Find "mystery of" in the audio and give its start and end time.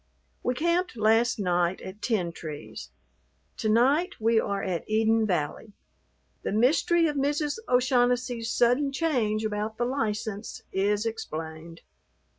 6.51-7.15